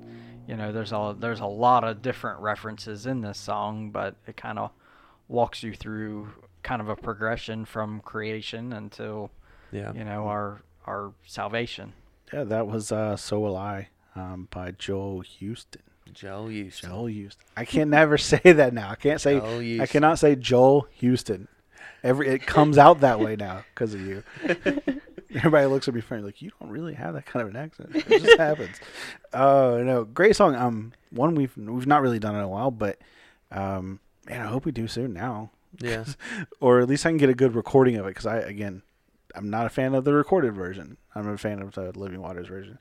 you 0.48 0.56
know, 0.56 0.72
there's 0.72 0.92
a 0.92 1.16
there's 1.18 1.40
a 1.40 1.46
lot 1.46 1.84
of 1.84 2.02
different 2.02 2.40
references 2.40 3.06
in 3.06 3.20
this 3.20 3.38
song, 3.38 3.90
but 3.90 4.16
it 4.26 4.36
kind 4.36 4.58
of 4.58 4.70
walks 5.28 5.62
you 5.62 5.74
through 5.74 6.28
kind 6.62 6.80
of 6.80 6.88
a 6.88 6.96
progression 6.96 7.64
from 7.64 8.00
creation 8.00 8.72
until 8.72 9.30
yeah 9.70 9.92
you 9.92 10.04
know 10.04 10.26
our 10.26 10.62
our 10.86 11.12
salvation. 11.24 11.92
yeah 12.32 12.42
that 12.44 12.66
was 12.66 12.90
uh 12.90 13.16
so 13.16 13.38
will 13.38 13.56
i 13.56 13.88
um, 14.16 14.48
by 14.50 14.70
joel 14.72 15.20
houston 15.20 15.82
joel 16.16 16.48
Houston. 16.48 16.90
Joel 16.90 17.06
Houston. 17.06 17.44
I 17.56 17.64
can 17.64 17.90
never 17.90 18.18
say 18.32 18.40
that 18.44 18.72
now. 18.74 18.90
I 18.90 18.96
can't 18.96 19.20
say. 19.20 19.38
Joel 19.38 19.82
I 19.82 19.86
cannot 19.86 20.18
say 20.18 20.34
Joel 20.36 20.88
Houston. 20.94 21.48
Every 22.02 22.28
it 22.28 22.46
comes 22.46 22.78
out 22.78 23.00
that 23.00 23.20
way 23.20 23.36
now 23.36 23.64
because 23.74 23.94
of 23.94 24.00
you. 24.00 24.22
Everybody 25.34 25.66
looks 25.66 25.88
at 25.88 25.94
me 25.94 26.00
funny, 26.00 26.22
like 26.22 26.40
you 26.40 26.50
don't 26.60 26.70
really 26.70 26.94
have 26.94 27.14
that 27.14 27.26
kind 27.26 27.42
of 27.42 27.48
an 27.54 27.56
accent. 27.56 27.90
It 27.94 28.22
just 28.22 28.38
happens. 28.38 28.76
Oh 29.34 29.82
no, 29.82 30.04
great 30.04 30.36
song. 30.36 30.54
Um, 30.54 30.92
one 31.10 31.34
we've 31.34 31.56
we've 31.56 31.86
not 31.86 32.00
really 32.02 32.18
done 32.18 32.34
in 32.34 32.40
a 32.40 32.48
while, 32.48 32.70
but 32.70 32.98
um, 33.50 34.00
man, 34.28 34.40
I 34.40 34.46
hope 34.46 34.64
we 34.64 34.72
do 34.72 34.86
soon 34.88 35.12
now, 35.12 35.50
Yeah. 35.80 36.04
or 36.60 36.80
at 36.80 36.88
least 36.88 37.04
I 37.06 37.10
can 37.10 37.18
get 37.18 37.28
a 37.28 37.34
good 37.34 37.54
recording 37.54 37.96
of 37.96 38.06
it. 38.06 38.10
Because 38.10 38.26
I 38.26 38.38
again, 38.38 38.82
I'm 39.34 39.50
not 39.50 39.66
a 39.66 39.70
fan 39.70 39.94
of 39.94 40.04
the 40.04 40.14
recorded 40.14 40.54
version. 40.54 40.96
I'm 41.14 41.28
a 41.28 41.36
fan 41.38 41.60
of 41.60 41.72
the 41.72 41.92
Living 41.98 42.22
Waters 42.22 42.48
version. 42.48 42.78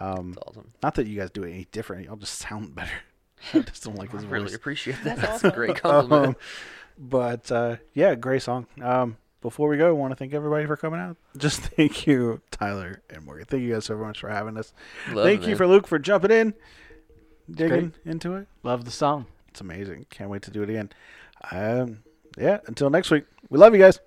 Um, 0.00 0.32
That's 0.32 0.48
awesome. 0.48 0.72
not 0.82 0.94
that 0.96 1.06
you 1.06 1.18
guys 1.18 1.30
do 1.30 1.44
it 1.44 1.50
any 1.50 1.66
different. 1.72 2.04
Y'all 2.06 2.16
just 2.16 2.38
sound 2.38 2.74
better. 2.76 2.90
I 3.54 3.60
just 3.60 3.84
don't 3.84 3.96
like 3.96 4.12
I 4.14 4.18
his 4.18 4.26
really 4.26 4.44
voice. 4.46 4.54
appreciate 4.54 4.96
that. 5.04 5.16
That's 5.18 5.42
That's, 5.42 5.54
a 5.54 5.56
great 5.56 5.76
compliment. 5.82 6.28
Um, 6.28 6.36
but 6.98 7.50
uh, 7.52 7.76
yeah, 7.92 8.14
great 8.14 8.42
song. 8.42 8.66
Um, 8.80 9.16
before 9.40 9.68
we 9.68 9.76
go, 9.76 9.88
I 9.88 9.92
want 9.92 10.12
to 10.12 10.16
thank 10.16 10.32
everybody 10.32 10.64
for 10.66 10.76
coming 10.76 11.00
out. 11.00 11.16
Just 11.36 11.60
thank 11.60 12.06
you, 12.06 12.40
Tyler 12.50 13.02
and 13.10 13.24
Morgan. 13.24 13.44
Thank 13.44 13.62
you 13.62 13.74
guys 13.74 13.84
so 13.84 13.96
much 13.96 14.20
for 14.20 14.28
having 14.30 14.56
us. 14.56 14.72
Love 15.12 15.24
thank 15.26 15.40
it, 15.42 15.44
you 15.44 15.48
man. 15.48 15.56
for 15.58 15.66
Luke 15.66 15.86
for 15.86 15.98
jumping 15.98 16.30
in, 16.30 16.54
digging 17.50 17.92
into 18.06 18.36
it. 18.36 18.48
Love 18.62 18.84
the 18.86 18.90
song. 18.90 19.26
It's 19.48 19.60
amazing. 19.60 20.06
Can't 20.08 20.30
wait 20.30 20.42
to 20.42 20.50
do 20.50 20.62
it 20.62 20.70
again. 20.70 20.90
Um, 21.52 21.98
yeah. 22.38 22.60
Until 22.66 22.88
next 22.90 23.10
week, 23.10 23.24
we 23.50 23.58
love 23.58 23.74
you 23.74 23.80
guys. 23.80 24.00